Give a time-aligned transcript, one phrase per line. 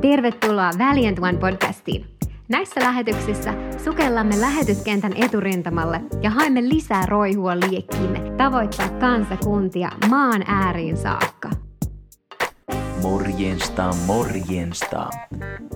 [0.00, 2.06] Tervetuloa Valiant One podcastiin.
[2.48, 3.54] Näissä lähetyksissä
[3.84, 11.50] sukellamme lähetyskentän eturintamalle ja haemme lisää roihua liekkiimme tavoittaa kansakuntia maan ääriin saakka.
[13.02, 15.10] Morjesta, morjesta.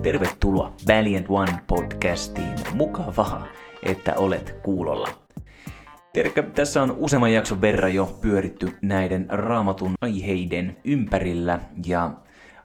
[0.03, 2.53] Tervetuloa Valiant One podcastiin.
[2.73, 3.47] Mukavaa,
[3.83, 5.24] että olet kuulolla.
[6.15, 12.11] Terkkä, tässä on useamman jakson verran jo pyöritty näiden raamatun aiheiden ympärillä ja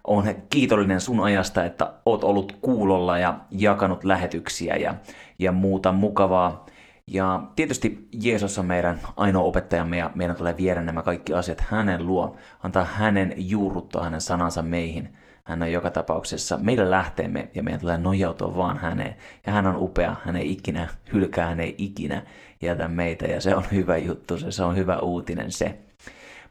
[0.04, 4.94] on kiitollinen sun ajasta, että oot ollut kuulolla ja jakanut lähetyksiä ja,
[5.38, 6.66] ja muuta mukavaa.
[7.12, 12.06] Ja tietysti Jeesus on meidän ainoa opettajamme ja meidän tulee viedä nämä kaikki asiat hänen
[12.06, 15.16] luo, antaa hänen juurruttaa hänen sanansa meihin.
[15.44, 19.16] Hän on joka tapauksessa meidän lähteemme ja meidän tulee nojautua vaan häneen.
[19.46, 22.22] Ja hän on upea, hän ei ikinä hylkää, hän ei ikinä
[22.62, 25.78] jätä meitä ja se on hyvä juttu, se, se on hyvä uutinen se.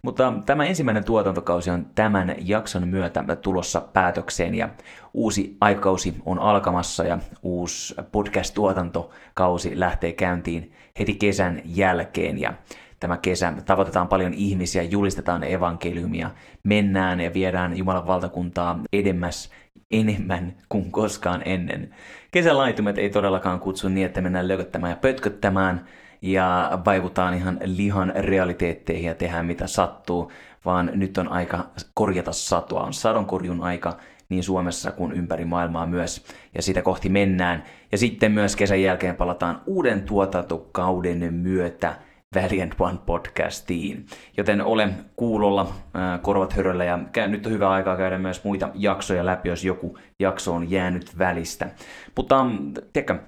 [0.01, 4.69] Mutta tämä ensimmäinen tuotantokausi on tämän jakson myötä tulossa päätökseen ja
[5.13, 12.53] uusi aikausi on alkamassa ja uusi podcast-tuotantokausi lähtee käyntiin heti kesän jälkeen ja
[12.99, 16.31] tämä kesä tavoitetaan paljon ihmisiä, julistetaan evankeliumia,
[16.63, 19.49] mennään ja viedään Jumalan valtakuntaa edemmäs
[19.91, 21.95] enemmän kuin koskaan ennen.
[22.31, 25.85] Kesälaitumet ei todellakaan kutsu niin, että mennään lököttämään ja pötköttämään,
[26.21, 30.31] ja vaivutaan ihan lihan realiteetteihin ja tehdään mitä sattuu,
[30.65, 32.83] vaan nyt on aika korjata satoa.
[32.83, 33.97] On sadonkorjun aika
[34.29, 36.25] niin Suomessa kuin ympäri maailmaa myös,
[36.55, 37.63] ja sitä kohti mennään.
[37.91, 41.95] Ja sitten myös kesän jälkeen palataan uuden tuotantokauden myötä
[42.35, 44.05] Valiant One podcastiin.
[44.37, 45.73] Joten olen kuulolla,
[46.21, 50.53] korvat höröllä ja nyt on hyvä aikaa käydä myös muita jaksoja läpi, jos joku jakso
[50.53, 51.69] on jäänyt välistä.
[52.15, 52.45] Mutta
[52.93, 53.19] tiedätkö,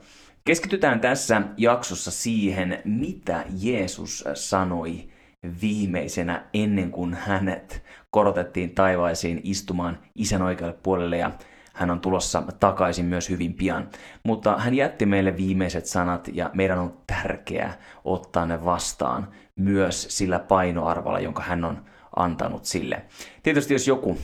[0.46, 5.10] Keskitytään tässä jaksossa siihen, mitä Jeesus sanoi
[5.62, 11.32] viimeisenä ennen kuin hänet korotettiin taivaisiin istumaan isän oikealle puolelle ja
[11.74, 13.90] hän on tulossa takaisin myös hyvin pian.
[14.24, 20.40] Mutta hän jätti meille viimeiset sanat ja meidän on tärkeää ottaa ne vastaan myös sillä
[20.40, 21.86] painoarvolla, jonka hän on
[22.16, 23.02] antanut sille.
[23.44, 24.18] Tietysti jos joku,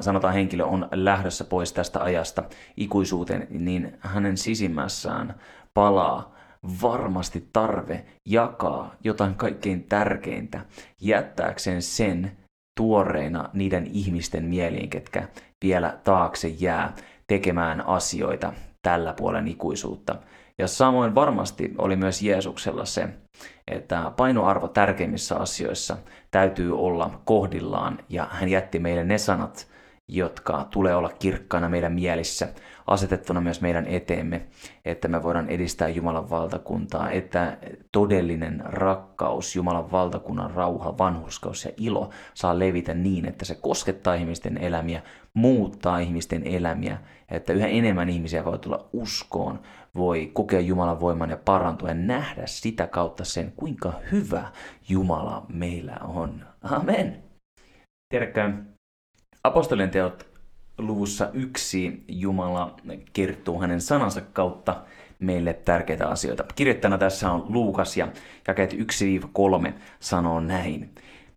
[0.00, 2.42] sanotaan henkilö, on lähdössä pois tästä ajasta
[2.76, 5.34] ikuisuuteen, niin hänen sisimmässään
[5.74, 6.34] palaa
[6.82, 10.60] varmasti tarve jakaa jotain kaikkein tärkeintä,
[11.00, 12.32] jättääkseen sen
[12.76, 15.28] tuoreina niiden ihmisten mieliin, ketkä
[15.64, 16.94] vielä taakse jää
[17.26, 20.16] tekemään asioita tällä puolen ikuisuutta.
[20.58, 23.08] Ja samoin varmasti oli myös Jeesuksella se,
[23.70, 25.96] että painoarvo tärkeimmissä asioissa
[26.30, 29.68] täytyy olla kohdillaan, ja hän jätti meille ne sanat,
[30.08, 32.48] jotka tulee olla kirkkaana meidän mielissä,
[32.86, 34.46] asetettuna myös meidän eteemme,
[34.84, 37.58] että me voidaan edistää Jumalan valtakuntaa, että
[37.92, 44.58] todellinen rakkaus, Jumalan valtakunnan rauha, vanhurskaus ja ilo saa levitä niin, että se koskettaa ihmisten
[44.58, 45.02] elämiä,
[45.34, 49.60] muuttaa ihmisten elämiä, että yhä enemmän ihmisiä voi tulla uskoon,
[49.96, 54.52] voi kokea Jumalan voiman ja parantua ja nähdä sitä kautta sen, kuinka hyvä
[54.88, 56.44] Jumala meillä on.
[56.62, 57.22] Amen.
[58.08, 58.52] Tiedätkö,
[59.44, 60.26] apostolien teot
[60.78, 62.76] luvussa yksi Jumala
[63.12, 64.84] kertoo hänen sanansa kautta
[65.18, 66.44] meille tärkeitä asioita.
[66.54, 68.08] Kirjoittajana tässä on Luukas ja
[68.48, 68.76] jakeet 1-3
[70.00, 70.90] sanoo näin.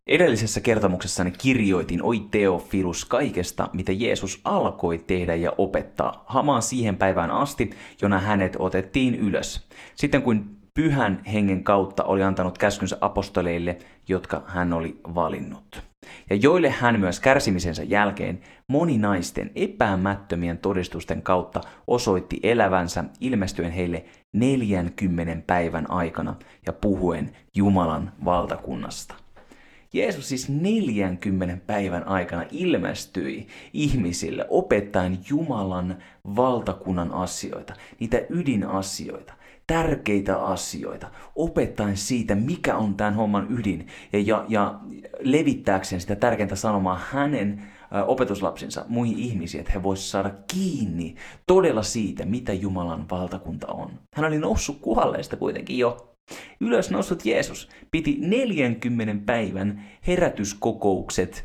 [0.10, 7.32] Edellisessä kertomuksessani kirjoitin, oi Teofilus, kaikesta, mitä Jeesus alkoi tehdä ja opettaa, hamaan siihen päivään
[7.32, 7.70] asti,
[8.02, 9.68] jona hänet otettiin ylös.
[9.96, 13.78] Sitten kun pyhän hengen kautta oli antanut käskynsä apostoleille,
[14.08, 15.90] jotka hän oli valinnut
[16.30, 25.44] ja joille hän myös kärsimisensä jälkeen moninaisten epäämättömien todistusten kautta osoitti elävänsä ilmestyen heille 40
[25.48, 29.16] päivän aikana ja puhuen Jumalan valtakunnasta.
[29.94, 35.98] Jeesus siis 40 päivän aikana ilmestyi ihmisille opettaen Jumalan
[36.36, 39.34] valtakunnan asioita, niitä ydinasioita
[39.68, 44.80] tärkeitä asioita, opettaen siitä, mikä on tämän homman ydin, ja, ja, ja
[45.20, 47.64] levittääkseen sitä tärkeintä sanomaa hänen
[48.08, 51.16] opetuslapsinsa muihin ihmisiin, että he voisivat saada kiinni
[51.48, 53.92] todella siitä, mitä Jumalan valtakunta on.
[54.16, 56.09] Hän oli noussut kuolleista kuitenkin jo.
[56.60, 61.44] Ylös noussut Jeesus piti 40 päivän herätyskokoukset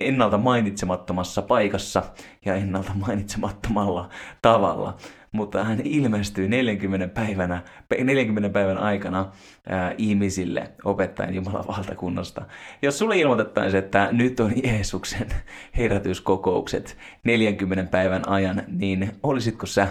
[0.00, 2.02] ennalta mainitsemattomassa paikassa
[2.44, 4.08] ja ennalta mainitsemattomalla
[4.42, 4.96] tavalla
[5.36, 7.62] mutta hän ilmestyi 40 päivänä,
[8.04, 9.32] 40 päivän aikana
[9.68, 12.42] ää, ihmisille opettajan Jumalan valtakunnasta.
[12.82, 15.26] Jos sulle ilmoitettaisiin, että nyt on Jeesuksen
[15.76, 19.88] herätyskokoukset 40 päivän ajan, niin olisitko sä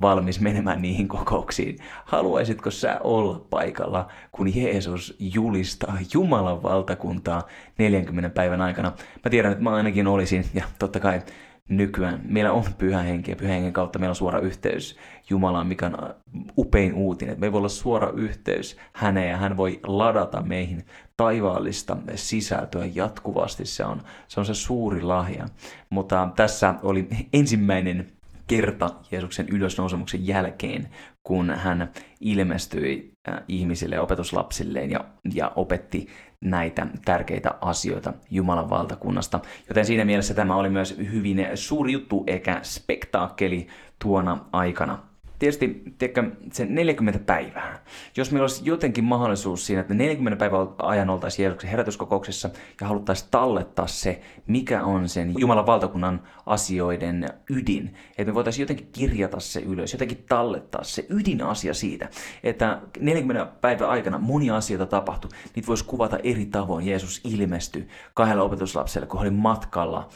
[0.00, 1.78] valmis menemään niihin kokouksiin.
[2.04, 7.42] Haluaisitko sä olla paikalla, kun Jeesus julistaa Jumalan valtakuntaa
[7.78, 8.92] 40 päivän aikana?
[9.24, 11.22] Mä tiedän, että mä ainakin olisin, ja totta kai
[11.68, 12.20] nykyään.
[12.28, 14.96] Meillä on pyhä henki ja pyhän hengen kautta meillä on suora yhteys
[15.30, 16.14] Jumalaan, mikä on
[16.58, 17.40] upein uutinen.
[17.40, 20.86] Me voi olla suora yhteys häneen ja hän voi ladata meihin
[21.16, 23.66] taivaallista sisältöä jatkuvasti.
[23.66, 25.48] Se on se, on se suuri lahja.
[25.90, 28.12] Mutta tässä oli ensimmäinen
[28.46, 30.88] kerta Jeesuksen ylösnousemuksen jälkeen,
[31.22, 33.12] kun hän ilmestyi
[33.48, 35.04] ihmisille ja opetuslapsilleen ja,
[35.34, 36.06] ja opetti
[36.40, 39.40] näitä tärkeitä asioita Jumalan valtakunnasta.
[39.68, 43.66] Joten siinä mielessä tämä oli myös hyvin suuri juttu eikä spektaakkeli
[43.98, 45.13] tuona aikana
[45.44, 47.78] tietysti tiedätkö, se 40 päivää.
[48.16, 52.50] Jos meillä olisi jotenkin mahdollisuus siinä, että 40 päivän ajan oltaisiin Jeesuksen herätyskokouksessa
[52.80, 57.94] ja haluttaisiin tallettaa se, mikä on sen Jumalan valtakunnan asioiden ydin.
[58.10, 62.08] Että me voitaisiin jotenkin kirjata se ylös, jotenkin tallettaa se ydinasia siitä,
[62.42, 65.30] että 40 päivän aikana monia asioita tapahtui.
[65.54, 66.86] Niitä voisi kuvata eri tavoin.
[66.86, 70.08] Jeesus ilmestyi kahdella opetuslapselle, kun he oli matkalla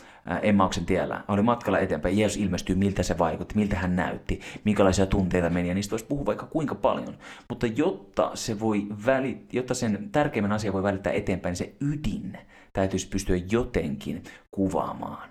[0.42, 5.50] Emmauksen tiellä, oli matkalla eteenpäin, Jeesus ilmestyy, miltä se vaikutti, miltä hän näytti, minkälaisia tunteita
[5.50, 7.18] meni, ja niistä voisi puhua vaikka kuinka paljon.
[7.48, 12.38] Mutta jotta, se voi välit, jotta sen tärkeimmän asian voi välittää eteenpäin, niin se ydin
[12.72, 15.28] täytyisi pystyä jotenkin kuvaamaan.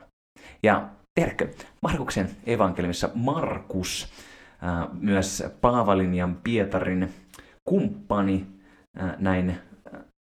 [0.64, 1.48] Ja tiedätkö,
[1.82, 4.14] Markuksen evankeliumissa Markus,
[5.00, 7.14] myös Paavalin ja Pietarin
[7.70, 8.48] kumppani
[9.18, 9.58] näin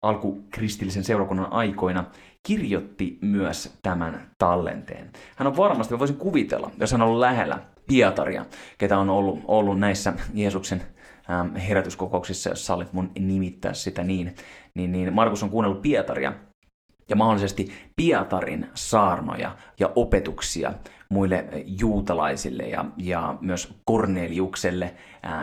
[0.03, 2.05] alkukristillisen seurakunnan aikoina,
[2.49, 5.11] kirjoitti myös tämän tallenteen.
[5.35, 8.45] Hän on varmasti, mä voisin kuvitella, jos hän on ollut lähellä Pietaria,
[8.77, 10.81] ketä on ollut, ollut näissä Jeesuksen
[11.29, 14.35] ähm, herätyskokouksissa, jos sallit mun nimittää sitä niin,
[14.73, 16.33] niin, niin Markus on kuunnellut Pietaria
[17.09, 20.73] ja mahdollisesti Pietarin saarnoja ja opetuksia
[21.09, 24.95] muille juutalaisille ja, ja myös Korneliukselle,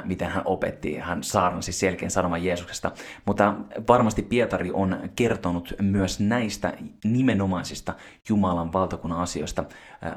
[0.04, 0.96] miten hän opetti.
[0.96, 2.92] Hän saarnasi selkeän sanoman Jeesuksesta.
[3.26, 3.54] Mutta
[3.88, 6.72] varmasti Pietari on kertonut myös näistä
[7.04, 7.94] nimenomaisista
[8.28, 9.64] Jumalan valtakunnan asioista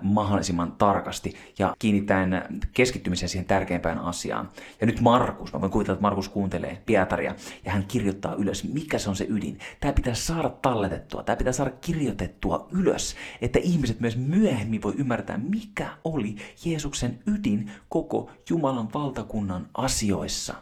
[0.02, 4.50] mahdollisimman tarkasti ja kiinnittäen keskittymisen siihen tärkeimpään asiaan.
[4.82, 7.36] Ja nyt Markus, mä voin kuvitella, että Markus kuuntelee Pietaria
[7.66, 9.60] ja hän kirjoittaa ylös, mikä se on se ydin.
[9.80, 15.38] Tämä pitää saada talletettua, tämä pitää saada kirjoitettua ylös, että ihmiset myös myöhemmin voi ymmärtää,
[15.38, 16.36] mikä oli
[16.66, 20.54] Jeesuksen ydin koko Jumalan valtakunnan asioissa.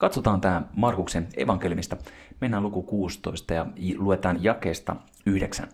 [0.00, 1.96] Katsotaan tämä Markuksen evankeliumista.
[2.40, 3.66] Mennään luku 16 ja
[3.98, 4.96] luetaan jakeesta
[5.26, 5.68] 9.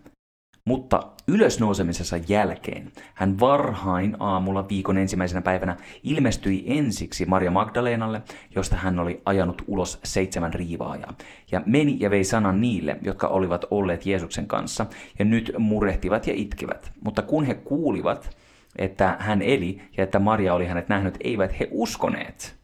[0.65, 8.21] Mutta ylösnousemisessa jälkeen hän varhain aamulla viikon ensimmäisenä päivänä ilmestyi ensiksi Maria Magdalenalle,
[8.55, 11.13] josta hän oli ajanut ulos seitsemän riivaajaa,
[11.51, 14.85] ja meni ja vei sanan niille, jotka olivat olleet Jeesuksen kanssa,
[15.19, 16.91] ja nyt murehtivat ja itkivät.
[17.03, 18.37] Mutta kun he kuulivat,
[18.77, 22.55] että hän eli ja että Maria oli hänet nähnyt, eivät he uskoneet.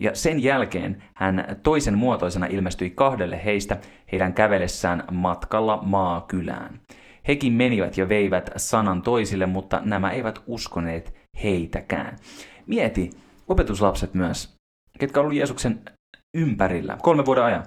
[0.00, 3.78] Ja sen jälkeen hän toisen muotoisena ilmestyi kahdelle heistä
[4.12, 6.80] heidän kävelessään matkalla maakylään.
[7.28, 12.16] Hekin menivät ja veivät sanan toisille, mutta nämä eivät uskoneet heitäkään.
[12.66, 13.10] Mieti,
[13.48, 14.54] opetuslapset myös,
[14.98, 15.82] ketkä olivat Jeesuksen
[16.34, 17.64] ympärillä kolme vuoden ajan.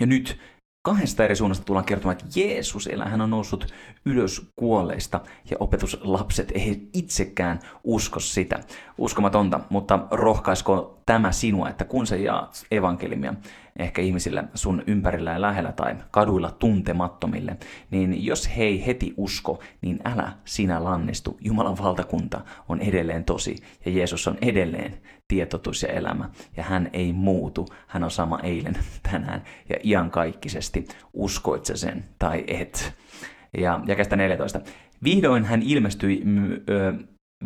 [0.00, 0.38] Ja nyt
[0.88, 3.74] kahdesta eri suunnasta tullaan kertomaan, että Jeesus elää, hän on noussut
[4.04, 5.20] ylös kuolleista
[5.50, 8.60] ja opetuslapset ei itsekään usko sitä.
[8.98, 13.34] Uskomatonta, mutta rohkaisko tämä sinua, että kun sä jaat evankeliumia
[13.78, 17.56] ehkä ihmisille sun ympärillä ja lähellä tai kaduilla tuntemattomille,
[17.90, 21.36] niin jos he ei heti usko, niin älä sinä lannistu.
[21.40, 27.12] Jumalan valtakunta on edelleen tosi ja Jeesus on edelleen tietotus ja elämä ja hän ei
[27.12, 27.68] muutu.
[27.86, 28.74] Hän on sama eilen,
[29.10, 30.88] tänään ja iankaikkisesti.
[31.12, 32.94] Uskoit sä sen tai et?
[33.58, 34.60] Ja jakeesta 14.
[35.04, 36.22] Vihdoin hän ilmestyi
[36.68, 36.92] ö,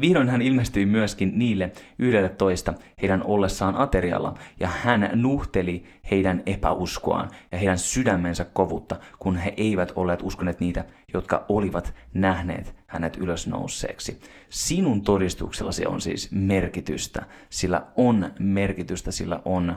[0.00, 7.30] Vihdoin hän ilmestyi myöskin niille yhdelle toista heidän ollessaan aterialla, ja hän nuhteli heidän epäuskoaan
[7.52, 14.20] ja heidän sydämensä kovutta, kun he eivät olleet uskoneet niitä, jotka olivat nähneet hänet ylösnousseeksi.
[14.48, 19.76] Sinun todistuksellasi on siis merkitystä, sillä on merkitystä, sillä on äh,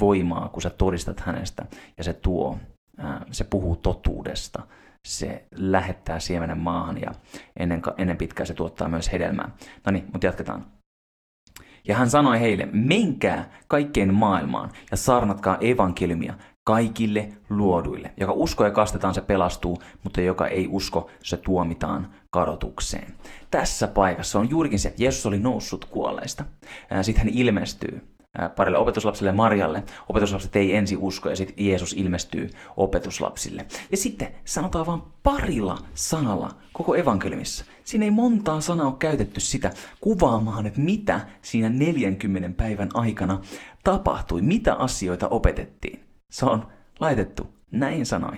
[0.00, 1.66] voimaa, kun sä todistat hänestä,
[1.98, 2.58] ja se tuo,
[3.04, 4.62] äh, se puhuu totuudesta
[5.08, 7.10] se lähettää siemenen maahan ja
[7.56, 9.50] ennen, ennen pitkää se tuottaa myös hedelmää.
[9.86, 10.66] No niin, mutta jatketaan.
[11.88, 18.12] Ja hän sanoi heille, menkää kaikkeen maailmaan ja saarnatkaa evankeliumia kaikille luoduille.
[18.16, 23.14] Joka uskoo ja kastetaan, se pelastuu, mutta joka ei usko, se tuomitaan kadotukseen.
[23.50, 26.44] Tässä paikassa on juurikin se, Jeesus oli noussut kuolleista.
[27.02, 28.09] Sitten hän ilmestyy
[28.56, 29.82] parille opetuslapselle Marjalle.
[30.08, 33.66] Opetuslapset ei ensi usko ja sitten Jeesus ilmestyy opetuslapsille.
[33.90, 37.64] Ja sitten sanotaan vain parilla sanalla koko evankeliumissa.
[37.84, 43.40] Siinä ei montaa sanaa ole käytetty sitä kuvaamaan, että mitä siinä 40 päivän aikana
[43.84, 46.00] tapahtui, mitä asioita opetettiin.
[46.30, 46.66] Se on
[47.00, 48.36] laitettu näin sanoi.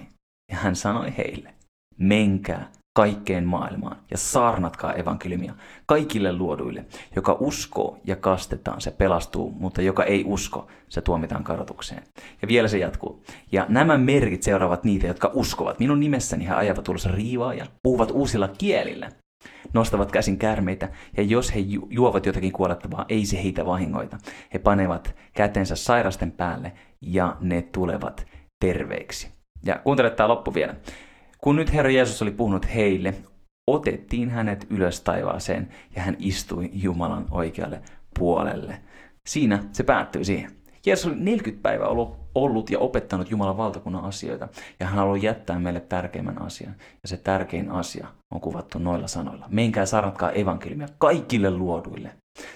[0.50, 1.54] Ja hän sanoi heille,
[1.98, 5.54] menkää kaikkeen maailmaan ja saarnatkaa evankeliumia
[5.86, 6.84] kaikille luoduille.
[7.16, 12.02] Joka uskoo ja kastetaan, se pelastuu, mutta joka ei usko, se tuomitaan kadotukseen.
[12.42, 13.22] Ja vielä se jatkuu.
[13.52, 15.78] Ja nämä merkit seuraavat niitä, jotka uskovat.
[15.78, 19.08] Minun nimessäni he ajavat tulossa riivaa ja puhuvat uusilla kielillä.
[19.74, 24.18] Nostavat käsin kärmeitä, ja jos he ju- juovat jotakin kuolettavaa, ei se heitä vahingoita.
[24.54, 28.26] He panevat kätensä sairasten päälle, ja ne tulevat
[28.64, 29.28] terveiksi.
[29.64, 30.74] Ja kuuntele tämä loppu vielä.
[31.44, 33.14] Kun nyt Herra Jeesus oli puhunut heille,
[33.70, 37.82] otettiin hänet ylös taivaaseen ja hän istui Jumalan oikealle
[38.18, 38.82] puolelle.
[39.28, 40.50] Siinä se päättyi siihen.
[40.86, 41.88] Jeesus oli 40 päivää
[42.34, 44.48] ollut ja opettanut Jumalan valtakunnan asioita,
[44.80, 46.74] ja hän haluaa jättää meille tärkeimmän asian.
[47.02, 49.46] Ja se tärkein asia on kuvattu noilla sanoilla.
[49.48, 52.10] Menkää saarnatkaa evankeliumia kaikille luoduille.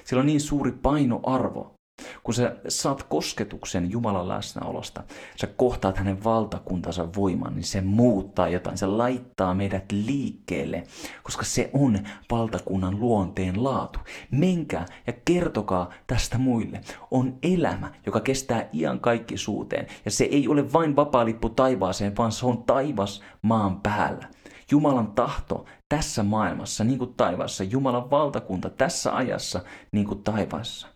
[0.04, 1.74] Sillä on niin suuri painoarvo,
[2.22, 5.02] kun sä saat kosketuksen Jumalan läsnäolosta,
[5.40, 10.82] sä kohtaat hänen valtakuntansa voiman, niin se muuttaa jotain, se laittaa meidät liikkeelle,
[11.22, 11.98] koska se on
[12.30, 13.98] valtakunnan luonteen laatu.
[14.30, 16.80] Menkää ja kertokaa tästä muille.
[17.10, 22.16] On elämä, joka kestää ian kaikki suuteen, ja se ei ole vain vapaa lippu taivaaseen,
[22.16, 24.28] vaan se on taivas maan päällä.
[24.70, 29.60] Jumalan tahto tässä maailmassa, niin kuin taivaassa, Jumalan valtakunta tässä ajassa,
[29.92, 30.95] niin kuin taivaassa.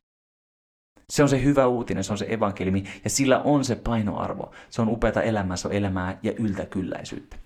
[1.11, 4.51] Se on se hyvä uutinen, se on se evankeliumi ja sillä on se painoarvo.
[4.71, 7.37] Se on upeata elämää, se on elämää ja yltäkylläisyyttä.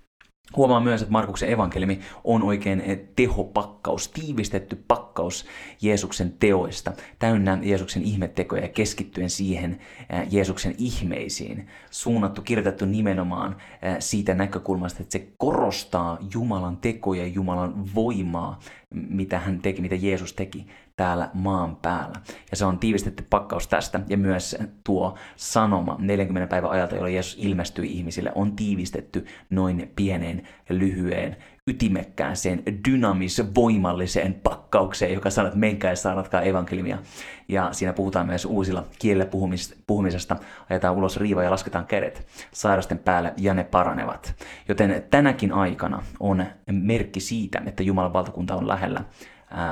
[0.57, 2.83] Huomaa myös, että Markuksen evankeliumi on oikein
[3.17, 5.47] tehopakkaus, tiivistetty pakkaus
[5.83, 9.81] Jeesuksen teoista, täynnä Jeesuksen ihmettekoja ja keskittyen siihen
[10.31, 11.69] Jeesuksen ihmeisiin.
[11.91, 13.57] Suunnattu, kirjoitettu nimenomaan
[13.99, 18.59] siitä näkökulmasta, että se korostaa Jumalan tekoja ja Jumalan voimaa,
[18.95, 22.21] mitä hän teki, mitä Jeesus teki täällä maan päällä.
[22.51, 27.37] Ja se on tiivistetty pakkaus tästä ja myös tuo sanoma 40 päivän ajalta, jolloin Jeesus
[27.41, 31.37] ilmestyi ihmisille, on tiivistetty noin pieneen, lyhyeen,
[31.71, 36.99] ytimekkääseen, dynamis, voimalliseen pakkaukseen, joka sanoo, että menkää ja saarnatkaa evankeliumia.
[37.49, 39.31] Ja siinä puhutaan myös uusilla kielellä
[39.87, 40.37] puhumisesta,
[40.71, 44.35] ajetaan ulos riiva ja lasketaan kädet sairasten päälle ja ne paranevat.
[44.69, 49.05] Joten tänäkin aikana on merkki siitä, että Jumalan valtakunta on lähellä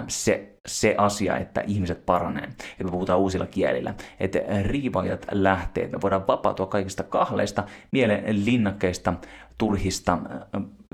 [0.09, 2.49] se, se asia, että ihmiset paranee.
[2.79, 3.95] Ja me puhutaan uusilla kielillä.
[4.21, 9.15] Että riivajat lähtee, me voidaan vapautua kaikista kahleista, mielen linnakkeista,
[9.59, 10.19] turhista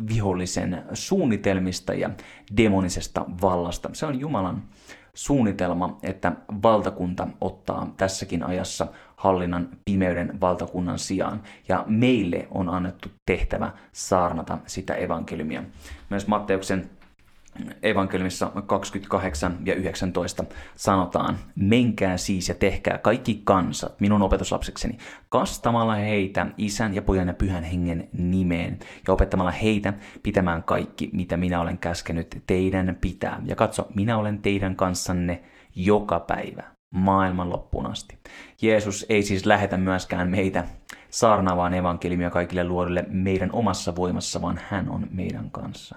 [0.08, 2.10] vihollisen suunnitelmista ja
[2.56, 3.90] demonisesta vallasta.
[3.92, 4.62] Se on Jumalan
[5.14, 8.86] suunnitelma, että valtakunta ottaa tässäkin ajassa
[9.16, 15.62] hallinnan pimeyden valtakunnan sijaan, ja meille on annettu tehtävä saarnata sitä evankeliumia.
[16.10, 16.90] Myös Matteuksen
[17.82, 20.44] evankeliumissa 28 ja 19
[20.76, 24.98] sanotaan, menkää siis ja tehkää kaikki kansat minun opetuslapsekseni,
[25.28, 31.36] kastamalla heitä isän ja pojan ja pyhän hengen nimeen ja opettamalla heitä pitämään kaikki, mitä
[31.36, 33.40] minä olen käskenyt teidän pitää.
[33.44, 35.42] Ja katso, minä olen teidän kanssanne
[35.74, 38.18] joka päivä maailman loppuun asti.
[38.62, 40.64] Jeesus ei siis lähetä myöskään meitä
[41.10, 45.96] saarnaavaan evankeliumia kaikille luodulle meidän omassa voimassa, vaan hän on meidän kanssa.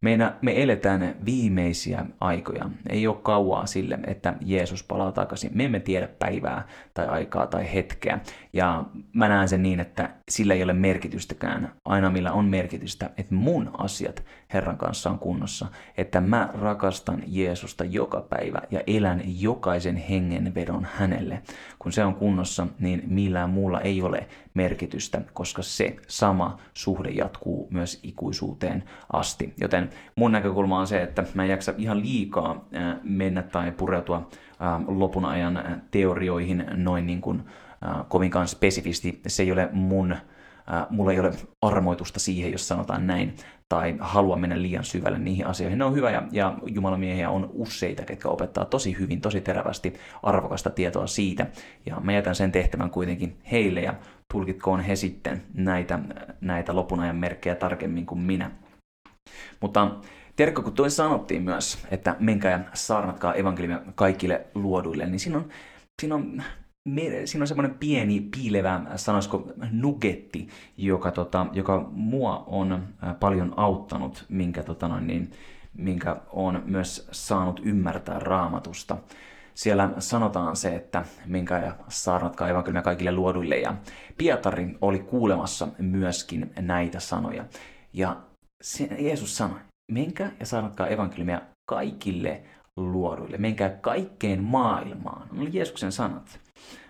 [0.00, 2.70] Meina, me eletään viimeisiä aikoja.
[2.88, 5.50] Ei ole kauaa sille, että Jeesus palaa takaisin.
[5.54, 8.18] Me emme tiedä päivää tai aikaa tai hetkeä.
[8.52, 11.72] Ja mä näen sen niin, että sillä ei ole merkitystäkään.
[11.84, 15.66] Aina millä on merkitystä, että mun asiat Herran kanssa on kunnossa.
[15.96, 21.42] Että mä rakastan Jeesusta joka päivä ja elän jokaisen hengenvedon hänelle.
[21.86, 27.68] Kun se on kunnossa, niin millään muulla ei ole merkitystä, koska se sama suhde jatkuu
[27.70, 29.54] myös ikuisuuteen asti.
[29.60, 32.64] Joten mun näkökulma on se, että mä en jaksa ihan liikaa
[33.02, 34.28] mennä tai pureutua
[34.86, 37.42] lopun ajan teorioihin noin niin kuin
[38.08, 39.20] kovinkaan spesifisti.
[39.26, 40.16] Se ei ole mun
[40.90, 43.34] mulla ei ole armoitusta siihen, jos sanotaan näin,
[43.68, 45.78] tai halua mennä liian syvälle niihin asioihin.
[45.78, 50.70] Ne on hyvä, ja, ja Jumalamiehiä on useita, ketkä opettaa tosi hyvin, tosi terävästi arvokasta
[50.70, 51.46] tietoa siitä,
[51.86, 53.94] ja mä jätän sen tehtävän kuitenkin heille, ja
[54.32, 55.98] tulkitkoon he sitten näitä,
[56.40, 58.50] näitä lopun ajan merkkejä tarkemmin kuin minä.
[59.60, 59.90] Mutta
[60.36, 65.48] tiedätkö, kun toi sanottiin myös, että menkää ja saarnatkaa evankeliumia kaikille luoduille, niin siinä on,
[66.02, 66.42] siinä on
[67.24, 74.24] siinä on semmoinen pieni piilevä, sanoisiko nugetti, joka, tota, joka mua on äh, paljon auttanut,
[74.28, 75.30] minkä, tota noin, niin,
[75.74, 78.96] minkä on myös saanut ymmärtää raamatusta.
[79.54, 83.56] siellä sanotaan se, että minkä ja saarnatkaa evankeliumia kaikille luoduille.
[83.56, 83.74] Ja
[84.18, 87.44] Pietari oli kuulemassa myöskin näitä sanoja.
[87.92, 88.16] Ja
[88.98, 89.58] Jeesus sanoi,
[89.92, 92.42] menkää ja saarnatkaa evankeliumia kaikille
[92.76, 95.28] luoduille, menkää kaikkeen maailmaan.
[95.32, 96.45] Ne oli Jeesuksen sanat.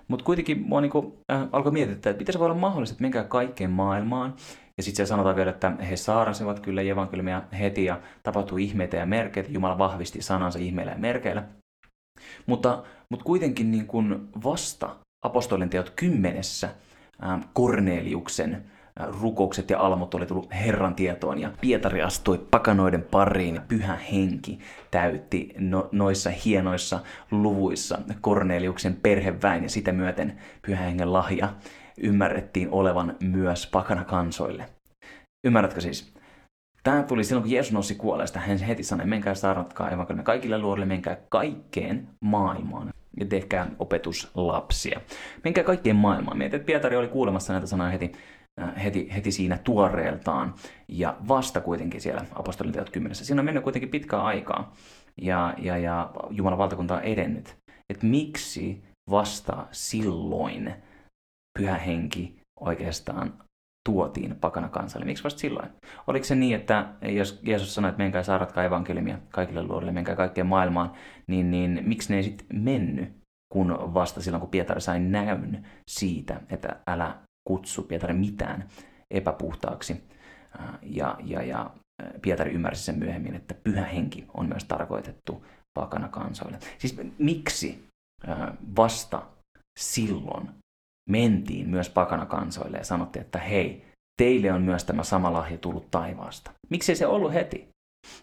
[0.09, 3.25] Mutta kuitenkin mua niinku, äh, alkoi mietittää, että miten se voi olla mahdollista, että menkää
[3.25, 4.35] kaikkeen maailmaan.
[4.77, 9.07] Ja sitten se sanotaan vielä, että he saarnasivat kyllä evankeliumia heti ja tapahtui ihmeitä ja
[9.07, 9.53] merkeitä.
[9.53, 11.45] Jumala vahvisti sanansa ihmeillä ja merkeillä.
[12.47, 16.69] Mutta, mutta kuitenkin niin kuin vasta apostolin teot kymmenessä
[17.25, 18.65] ähm, Korneliuksen
[19.21, 23.61] rukoukset ja almot oli tullut Herran tietoon ja Pietari astui pakanoiden pariin.
[23.69, 24.59] Pyhä henki
[24.91, 27.01] täytti no, noissa hienoissa
[27.31, 31.49] luvuissa Korneliuksen perheväin ja sitä myöten Pyhä hengen lahja
[32.01, 34.67] ymmärrettiin olevan myös pakana kansoille.
[35.47, 36.15] Ymmärrätkö siis?
[36.83, 38.41] Tämä tuli silloin, kun Jeesus nousi kuolleesta.
[38.41, 45.01] Hän heti sanoi, menkää saarnatkaa evankeliumia kaikille luodille, menkää kaikkeen maailmaan ja tehkää opetuslapsia.
[45.45, 46.39] Menkää kaikkeen maailmaan.
[46.39, 48.13] Mietin, että Pietari oli kuulemassa näitä sanoja heti
[48.85, 50.55] heti, heti siinä tuoreeltaan
[50.89, 53.25] ja vasta kuitenkin siellä apostolin teot kymmenessä.
[53.25, 54.73] Siinä on mennyt kuitenkin pitkää aikaa
[55.23, 57.57] ja, ja, ja Jumalan valtakunta on edennyt.
[57.91, 60.75] Että miksi vasta silloin
[61.59, 63.35] pyhä henki oikeastaan
[63.89, 65.07] tuotiin pakana kansalle?
[65.07, 65.69] Miksi vasta silloin?
[66.07, 70.47] Oliko se niin, että jos Jeesus sanoi, että menkää saaratkaa evankeliumia kaikille luodille, menkää kaikkeen
[70.47, 70.93] maailmaan,
[71.27, 73.17] niin, niin miksi ne ei sitten mennyt,
[73.53, 78.69] kun vasta silloin, kun Pietari sai näyn siitä, että älä kutsu Pietari mitään
[79.11, 80.05] epäpuhtaaksi.
[80.83, 81.71] Ja, ja, ja
[82.23, 86.59] Pietari ymmärsi sen myöhemmin, että pyhä henki on myös tarkoitettu pakana kansoille.
[86.79, 87.89] Siis miksi
[88.77, 89.23] vasta
[89.79, 90.49] silloin
[91.09, 93.85] mentiin myös pakana kansoille ja sanottiin, että hei,
[94.19, 96.51] teille on myös tämä sama lahja tullut taivaasta.
[96.71, 97.69] Miksi se ollut heti?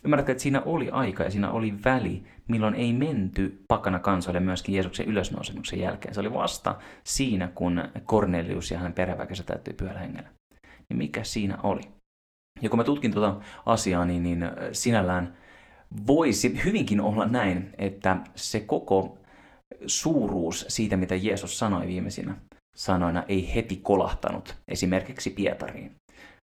[0.04, 4.76] Ymmärrätkö, että siinä oli aika ja siinä oli väli, milloin ei menty pakana kansoille myöskin
[4.76, 6.14] Jeesuksen ylösnousemuksen jälkeen.
[6.14, 10.30] Se oli vasta siinä, kun Cornelius ja hänen perheväkensä täyttyi pyhällä hengellä.
[10.90, 11.82] Niin mikä siinä oli?
[12.62, 15.38] Ja kun mä tutkin tuota asiaa, niin, niin sinällään
[16.08, 19.18] voisi hyvinkin olla näin, että se koko
[19.88, 22.36] suuruus siitä, mitä Jeesus sanoi viimeisinä
[22.76, 25.96] sanoina, ei heti kolahtanut esimerkiksi Pietariin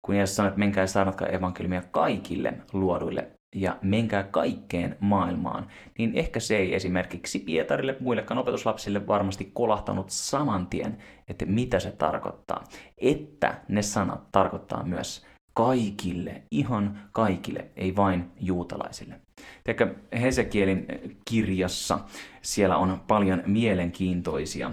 [0.02, 6.12] kun Jeesus sanoi, että menkää ja saarnatkaa evankeliumia kaikille luoduille ja menkää kaikkeen maailmaan, niin
[6.16, 12.64] ehkä se ei esimerkiksi Pietarille, muillekaan opetuslapsille varmasti kolahtanut saman tien, että mitä se tarkoittaa.
[12.98, 19.16] Että ne sanat tarkoittaa myös kaikille, ihan kaikille, ei vain juutalaisille.
[19.64, 20.86] Tiedätkö, Hesekielin
[21.26, 22.00] kirjassa
[22.42, 24.72] siellä on paljon mielenkiintoisia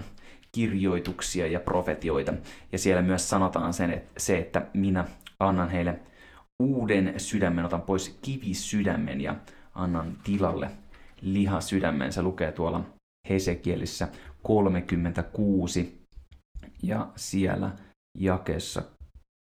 [0.57, 2.33] kirjoituksia ja profetioita.
[2.71, 5.05] Ja siellä myös sanotaan sen, että se, että minä
[5.39, 5.99] annan heille
[6.63, 9.35] uuden sydämen, otan pois kivisydämen ja
[9.75, 10.69] annan tilalle
[11.21, 12.13] lihasydämen.
[12.13, 12.81] Se lukee tuolla
[13.29, 14.07] Hesekielissä
[14.43, 16.01] 36
[16.83, 17.71] ja siellä
[18.17, 18.81] jakessa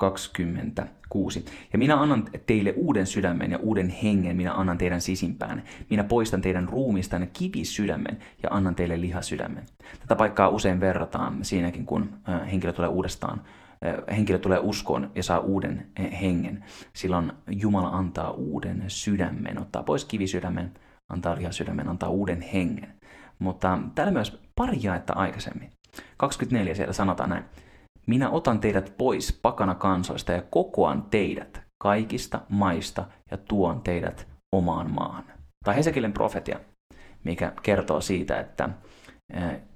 [0.10, 1.46] 26.
[1.74, 5.64] Ja minä annan teille uuden sydämen ja uuden hengen, minä annan teidän sisimpään.
[5.90, 9.64] Minä poistan teidän ruumistanne kivisydämen ja annan teille lihasydämen.
[10.00, 12.10] Tätä paikkaa usein verrataan siinäkin, kun
[12.52, 13.42] henkilö tulee uudestaan
[14.12, 15.88] henkilö tulee uskoon ja saa uuden
[16.22, 16.64] hengen.
[16.94, 20.72] Silloin Jumala antaa uuden sydämen, ottaa pois kivisydämen,
[21.10, 22.94] antaa lihasydämen, antaa uuden hengen.
[23.40, 25.70] Mutta täällä myös pari jaetta aikaisemmin.
[26.18, 27.44] 24 siellä sanotaan näin.
[28.06, 34.92] Minä otan teidät pois pakana kansoista ja kokoan teidät kaikista maista ja tuon teidät omaan
[34.92, 35.24] maahan.
[35.66, 36.60] Tai Hesekielen profetia,
[37.24, 38.70] mikä kertoo siitä, että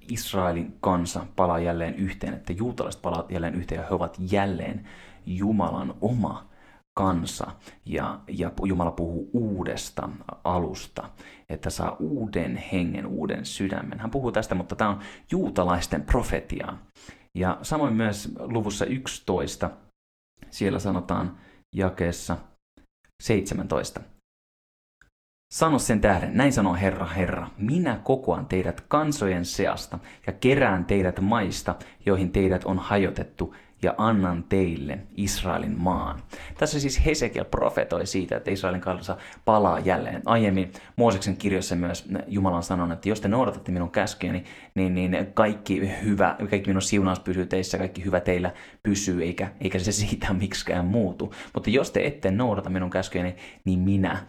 [0.08, 4.88] Israelin kansa palaa jälleen yhteen, että juutalaiset palaa jälleen yhteen ja he ovat jälleen
[5.26, 6.48] Jumalan oma
[6.98, 7.46] kansa
[7.84, 10.08] ja, ja Jumala puhuu uudesta
[10.44, 11.10] alusta,
[11.48, 14.00] että saa uuden hengen, uuden sydämen.
[14.00, 16.78] Hän puhuu tästä, mutta tämä on juutalaisten profetiaa.
[17.38, 19.70] Ja samoin myös luvussa 11,
[20.50, 21.38] siellä sanotaan
[21.74, 22.36] jakeessa
[23.22, 24.00] 17.
[25.48, 31.20] Sano sen tähden, näin sanoo Herra, Herra, minä kokoan teidät kansojen seasta ja kerään teidät
[31.20, 31.74] maista,
[32.06, 36.22] joihin teidät on hajotettu, ja annan teille Israelin maan.
[36.58, 40.22] Tässä siis Hesekiel profetoi siitä, että Israelin kansa palaa jälleen.
[40.24, 45.26] Aiemmin Mooseksen kirjoissa myös Jumala on sanonut, että jos te noudatatte minun käskyjäni, niin, niin
[45.34, 50.32] kaikki hyvä, kaikki minun siunaus pysyy teissä, kaikki hyvä teillä pysyy, eikä, eikä se siitä
[50.32, 51.34] miksikään muutu.
[51.54, 54.26] Mutta jos te ette noudata minun käskyjäni, niin minä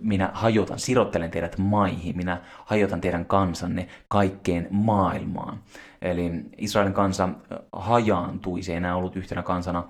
[0.00, 5.58] minä hajotan, sirottelen teidät maihin, minä hajotan teidän kansanne kaikkeen maailmaan.
[6.02, 7.28] Eli Israelin kansa
[7.72, 9.88] hajaantui, se ei enää ollut yhtenä kansana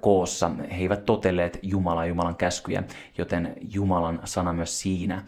[0.00, 0.50] koossa.
[0.70, 2.82] He eivät totelleet Jumalaa Jumalan käskyjä,
[3.18, 5.22] joten Jumalan sana myös siinä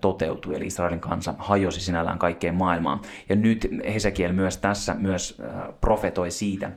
[0.00, 3.00] toteutui, eli Israelin kansa hajosi sinällään kaikkeen maailmaan.
[3.28, 5.42] Ja nyt Hesekiel myös tässä myös
[5.80, 6.70] profetoi siitä,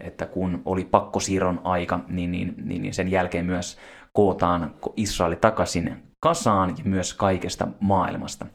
[0.00, 3.78] että kun oli pakkosiirron aika, niin, niin, niin, niin sen jälkeen myös
[4.12, 8.46] kootaan Israeli takaisin kasaan ja myös kaikesta maailmasta.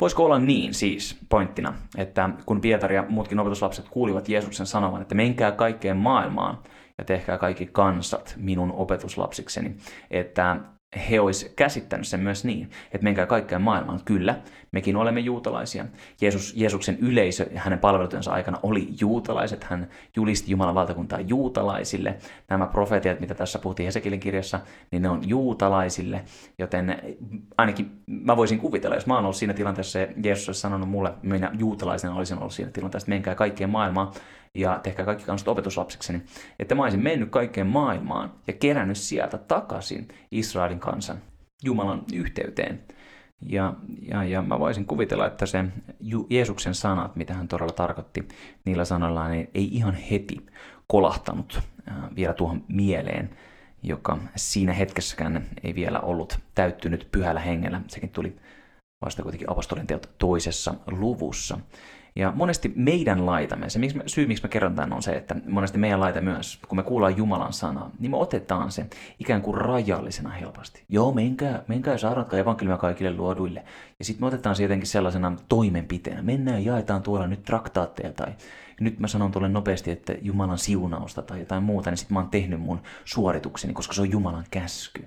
[0.00, 5.14] Voisiko olla niin siis pointtina, että kun Pietari ja muutkin opetuslapset kuulivat Jeesuksen sanovan, että
[5.14, 6.58] menkää kaikkeen maailmaan
[6.98, 9.76] ja tehkää kaikki kansat minun opetuslapsikseni,
[10.10, 10.56] että
[11.10, 14.00] he olisi käsittänyt sen myös niin, että menkää kaikkeen maailmaan.
[14.04, 14.40] Kyllä,
[14.72, 15.86] mekin olemme juutalaisia.
[16.20, 19.64] Jeesus, Jeesuksen yleisö hänen palvelutensa aikana oli juutalaiset.
[19.64, 22.16] Hän julisti Jumalan valtakuntaa juutalaisille.
[22.48, 26.24] Nämä profeetiat, mitä tässä puhuttiin Hesekilin kirjassa, niin ne on juutalaisille.
[26.58, 27.02] Joten
[27.58, 31.12] ainakin mä voisin kuvitella, jos mä oon ollut siinä tilanteessa ja Jeesus olisi sanonut mulle,
[31.22, 34.12] minä juutalaisena olisin ollut siinä tilanteessa, että menkää kaikkeen maailmaan
[34.58, 36.22] ja tehkää kaikki kansat opetuslapsikseni,
[36.58, 41.18] että mä olisin mennyt kaikkeen maailmaan ja kerännyt sieltä takaisin Israelin kansan
[41.64, 42.82] Jumalan yhteyteen.
[43.46, 43.74] Ja,
[44.08, 45.64] ja, ja mä voisin kuvitella, että se
[46.30, 48.28] Jeesuksen sanat, mitä hän todella tarkoitti
[48.64, 50.46] niillä sanoillaan, niin ei ihan heti
[50.86, 51.60] kolahtanut
[52.16, 53.30] vielä tuohon mieleen,
[53.82, 57.80] joka siinä hetkessäkään ei vielä ollut täyttynyt pyhällä hengellä.
[57.88, 58.36] Sekin tuli
[59.04, 61.58] vasta kuitenkin apostolin teot toisessa luvussa.
[62.16, 65.78] Ja monesti meidän laitamme, se miksi, syy miksi mä kerron tämän on se, että monesti
[65.78, 68.86] meidän laita myös, kun me kuullaan Jumalan sanaa, niin me otetaan se
[69.18, 70.84] ikään kuin rajallisena helposti.
[70.88, 73.64] Joo, menkää, menkää saaratkaa evankeliumia kaikille luoduille.
[73.98, 76.22] Ja sitten me otetaan se jotenkin sellaisena toimenpiteenä.
[76.22, 78.32] Mennään ja jaetaan tuolla nyt traktaatteja tai
[78.80, 82.30] nyt mä sanon tuolle nopeasti, että Jumalan siunausta tai jotain muuta, niin sitten mä oon
[82.30, 85.04] tehnyt mun suoritukseni, koska se on Jumalan käsky.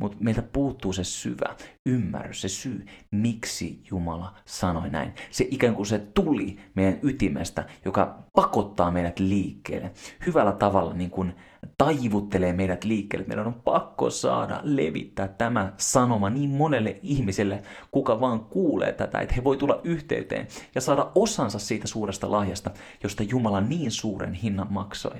[0.00, 1.56] Mutta meiltä puuttuu se syvä
[1.86, 5.14] ymmärrys, se syy, miksi Jumala sanoi näin.
[5.30, 9.92] Se ikään kuin se tuli meidän ytimestä, joka pakottaa meidät liikkeelle.
[10.26, 11.34] Hyvällä tavalla niin kuin
[11.78, 13.26] taivuttelee meidät liikkeelle.
[13.26, 19.34] Meidän on pakko saada levittää tämä sanoma niin monelle ihmiselle, kuka vaan kuulee tätä, että
[19.34, 22.70] he voi tulla yhteyteen ja saada osansa siitä suuresta lahjasta,
[23.02, 25.16] josta Jumala niin suuren hinnan maksoi.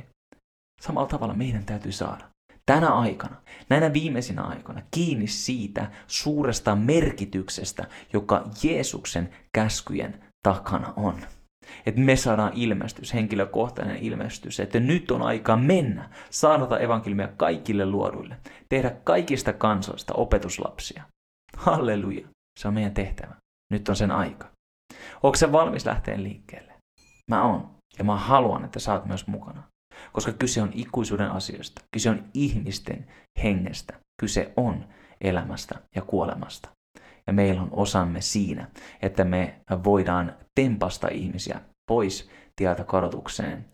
[0.81, 2.36] Samalla tavalla meidän täytyy saada
[2.67, 3.37] tänä aikana,
[3.69, 11.15] näinä viimeisinä aikoina, kiinni siitä suuresta merkityksestä, joka Jeesuksen käskyjen takana on.
[11.87, 18.37] Että me saadaan ilmestys, henkilökohtainen ilmestys, että nyt on aika mennä, saada evankeliumia kaikille luoduille,
[18.69, 21.03] tehdä kaikista kansoista opetuslapsia.
[21.57, 22.29] Halleluja,
[22.61, 23.35] se on meidän tehtävä.
[23.73, 24.51] Nyt on sen aika.
[25.23, 26.73] Onko se valmis lähteä liikkeelle?
[27.31, 27.71] Mä oon.
[27.99, 29.63] Ja mä haluan, että sä oot myös mukana
[30.13, 31.83] koska kyse on ikuisuuden asioista.
[31.93, 33.07] Kyse on ihmisten
[33.43, 33.95] hengestä.
[34.21, 34.85] Kyse on
[35.21, 36.69] elämästä ja kuolemasta.
[37.27, 38.69] Ja meillä on osamme siinä,
[39.03, 43.65] että me voidaan tempasta ihmisiä pois tieltä kadotukseen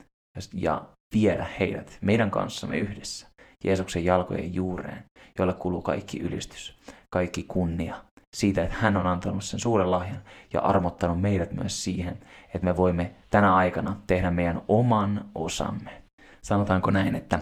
[0.54, 0.82] ja
[1.14, 3.26] viedä heidät meidän kanssamme yhdessä
[3.64, 5.04] Jeesuksen jalkojen juureen,
[5.38, 6.76] jolle kuuluu kaikki ylistys,
[7.10, 8.04] kaikki kunnia
[8.36, 12.18] siitä, että hän on antanut sen suuren lahjan ja armottanut meidät myös siihen,
[12.54, 16.01] että me voimme tänä aikana tehdä meidän oman osamme
[16.44, 17.38] sanotaanko näin, että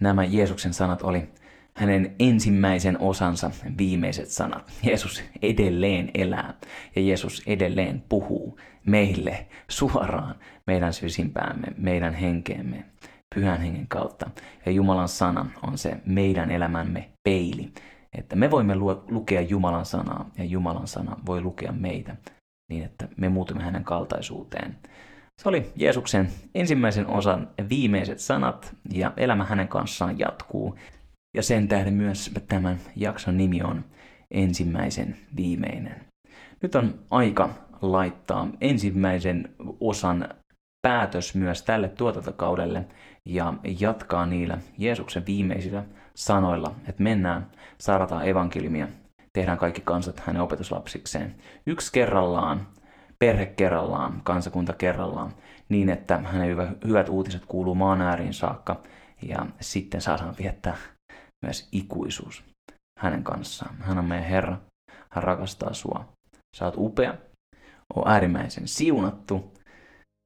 [0.00, 1.28] nämä Jeesuksen sanat oli
[1.76, 4.72] hänen ensimmäisen osansa viimeiset sanat.
[4.82, 6.54] Jeesus edelleen elää
[6.96, 10.34] ja Jeesus edelleen puhuu meille suoraan
[10.66, 12.84] meidän syysimpäämme, meidän henkeemme,
[13.34, 14.30] pyhän hengen kautta.
[14.66, 17.72] Ja Jumalan sana on se meidän elämämme peili,
[18.12, 18.74] että me voimme
[19.08, 22.16] lukea Jumalan sanaa ja Jumalan sana voi lukea meitä
[22.70, 24.76] niin, että me muutumme hänen kaltaisuuteen.
[25.42, 30.78] Se oli Jeesuksen ensimmäisen osan viimeiset sanat ja elämä hänen kanssaan jatkuu.
[31.36, 33.84] Ja sen tähden myös tämän jakson nimi on
[34.30, 36.04] ensimmäisen viimeinen.
[36.62, 37.50] Nyt on aika
[37.80, 40.28] laittaa ensimmäisen osan
[40.82, 42.86] päätös myös tälle tuotantokaudelle
[43.24, 48.88] ja jatkaa niillä Jeesuksen viimeisillä sanoilla, että mennään, saarataan evankeliumia,
[49.32, 51.34] tehdään kaikki kansat hänen opetuslapsikseen.
[51.66, 52.66] Yksi kerrallaan
[53.22, 55.32] perhe kerrallaan, kansakunta kerrallaan,
[55.68, 56.56] niin että hänen
[56.86, 58.82] hyvät uutiset kuuluu maan ääriin saakka
[59.22, 60.76] ja sitten saadaan viettää
[61.46, 62.44] myös ikuisuus
[62.98, 63.74] hänen kanssaan.
[63.80, 64.56] Hän on meidän Herra,
[65.10, 66.04] hän rakastaa sua.
[66.56, 67.14] Sä oot upea,
[67.94, 69.52] on äärimmäisen siunattu,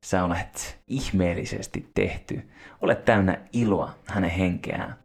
[0.06, 2.48] sä olet ihmeellisesti tehty,
[2.82, 4.96] olet täynnä iloa hänen henkeään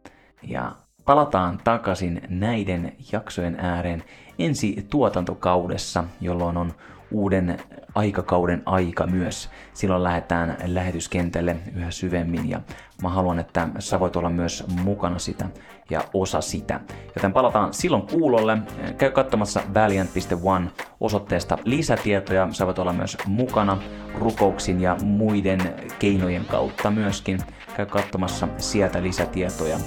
[0.42, 0.72] ja
[1.04, 4.04] palataan takaisin näiden jaksojen ääreen
[4.38, 6.74] ensi tuotantokaudessa, jolloin on
[7.12, 7.58] uuden
[7.94, 9.50] aikakauden aika myös.
[9.74, 12.60] Silloin lähdetään lähetyskentälle yhä syvemmin ja
[13.02, 15.48] mä haluan, että sä voit olla myös mukana sitä
[15.90, 16.80] ja osa sitä.
[17.16, 18.58] Joten palataan silloin kuulolle.
[18.98, 22.48] Käy katsomassa valiant.one osoitteesta lisätietoja.
[22.52, 23.78] Sä voit olla myös mukana
[24.18, 25.60] rukouksin ja muiden
[25.98, 27.38] keinojen kautta myöskin
[27.76, 29.78] käy katsomassa sieltä lisätietoja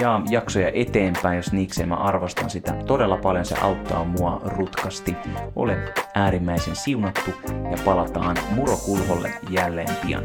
[0.00, 5.16] ja jaksoja eteenpäin, jos niikseen mä arvostan sitä todella paljon, se auttaa mua rutkasti.
[5.56, 5.76] Ole
[6.14, 10.24] äärimmäisen siunattu ja palataan Murokulholle jälleen pian.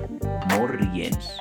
[0.58, 1.40] Morjens!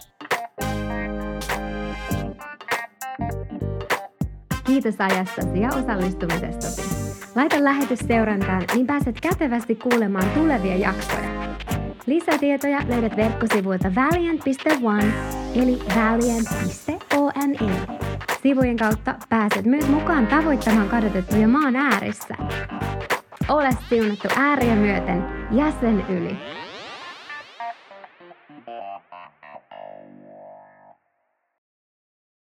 [4.65, 6.83] Kiitos ajastasi ja osallistumisestasi.
[7.35, 11.29] Laita lähetys seurantaan, niin pääset kätevästi kuulemaan tulevia jaksoja.
[12.07, 15.13] Lisätietoja löydät verkkosivuilta valiant.one
[15.55, 17.94] eli valiant.one.
[18.45, 22.35] Sivujen kautta pääset myös mukaan tavoittamaan kadotettuja maan ääressä.
[23.49, 26.64] Ole siunattu ääriä myöten jäsen yli.